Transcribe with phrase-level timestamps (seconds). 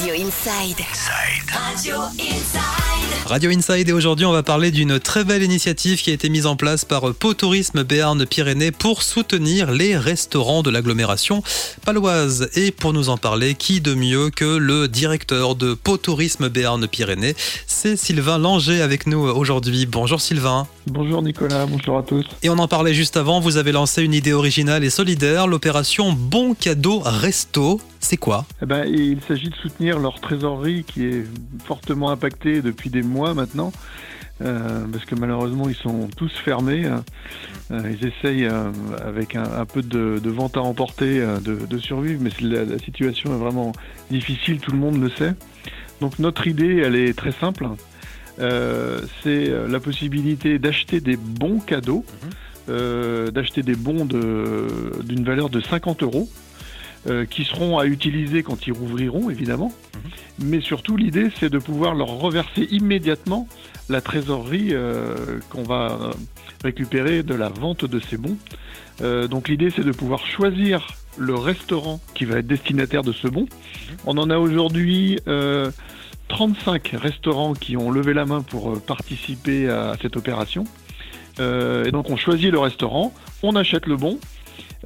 [0.00, 0.80] Radio Inside.
[1.52, 3.26] Radio Inside.
[3.26, 6.46] Radio Inside et aujourd'hui on va parler d'une très belle initiative qui a été mise
[6.46, 11.42] en place par Pau Tourisme Béarn-Pyrénées pour soutenir les restaurants de l'agglomération
[11.84, 12.48] paloise.
[12.54, 17.34] Et pour nous en parler, qui de mieux que le directeur de Pau Tourisme Béarn-Pyrénées
[17.66, 19.84] C'est Sylvain Langer avec nous aujourd'hui.
[19.84, 20.66] Bonjour Sylvain.
[20.86, 22.24] Bonjour Nicolas, bonjour à tous.
[22.42, 26.14] Et on en parlait juste avant, vous avez lancé une idée originale et solidaire, l'opération
[26.14, 27.82] Bon Cadeau Resto.
[28.02, 31.24] C'est quoi Eh ben, il s'agit de soutenir leur trésorerie qui est
[31.64, 33.72] fortement impactée depuis des mois maintenant.
[34.42, 36.86] euh, parce que malheureusement ils sont tous fermés.
[37.70, 38.70] Euh, ils essayent euh,
[39.04, 42.78] avec un, un peu de, de vente à emporter de, de survivre, mais la, la
[42.78, 43.72] situation est vraiment
[44.10, 45.34] difficile, tout le monde le sait.
[46.00, 47.68] Donc notre idée, elle est très simple.
[49.22, 52.04] C'est la possibilité d'acheter des bons cadeaux,
[52.70, 54.66] euh, d'acheter des bons de-
[55.04, 56.28] d'une valeur de 50 euros.
[57.06, 59.72] Euh, qui seront à utiliser quand ils rouvriront, évidemment.
[60.38, 63.48] Mais surtout, l'idée, c'est de pouvoir leur reverser immédiatement
[63.88, 66.12] la trésorerie euh, qu'on va
[66.62, 68.36] récupérer de la vente de ces bons.
[69.02, 73.28] Euh, donc l'idée, c'est de pouvoir choisir le restaurant qui va être destinataire de ce
[73.28, 73.46] bon.
[74.06, 75.70] On en a aujourd'hui euh,
[76.28, 80.64] 35 restaurants qui ont levé la main pour participer à cette opération.
[81.38, 84.18] Euh, et donc on choisit le restaurant, on achète le bon.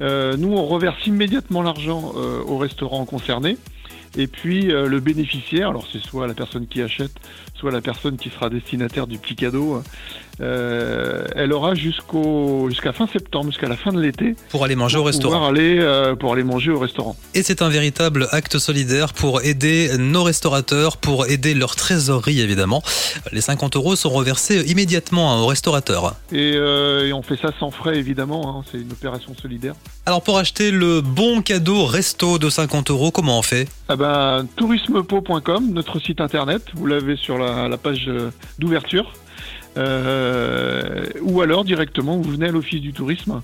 [0.01, 3.57] Euh, nous, on reverse immédiatement l'argent euh, au restaurant concerné.
[4.17, 7.11] Et puis euh, le bénéficiaire, alors c'est soit la personne qui achète,
[7.53, 9.81] soit la personne qui sera destinataire du petit cadeau,
[10.41, 14.97] euh, elle aura jusqu'au jusqu'à fin septembre, jusqu'à la fin de l'été, Pour aller manger
[14.97, 15.47] au restaurant.
[15.47, 17.15] aller euh, pour aller manger au restaurant.
[17.33, 22.81] Et c'est un véritable acte solidaire pour aider nos restaurateurs, pour aider leur trésorerie évidemment.
[23.31, 26.15] Les 50 euros sont reversés immédiatement hein, aux restaurateurs.
[26.31, 29.73] Et, euh, et on fait ça sans frais évidemment, hein, c'est une opération solidaire.
[30.05, 33.67] Alors pour acheter le bon cadeau resto de 50 euros, comment on fait?
[33.89, 39.13] Ah ben, tourismepo.com, notre site internet, vous l'avez sur la, la page euh, d'ouverture.
[39.77, 43.41] Euh, ou alors directement, vous venez à l'office du tourisme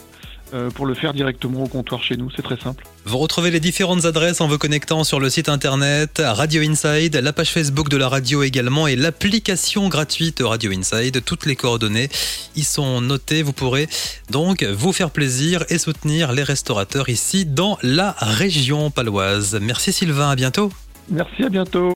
[0.54, 2.84] euh, pour le faire directement au comptoir chez nous, c'est très simple.
[3.06, 7.32] Vous retrouvez les différentes adresses en vous connectant sur le site internet Radio Inside, la
[7.32, 11.24] page Facebook de la radio également et l'application gratuite Radio Inside.
[11.24, 12.10] Toutes les coordonnées
[12.58, 13.44] y sont notées.
[13.44, 13.88] Vous pourrez
[14.30, 19.58] donc vous faire plaisir et soutenir les restaurateurs ici dans la région paloise.
[19.62, 20.72] Merci Sylvain, à bientôt.
[21.10, 21.90] Merci, à bientôt.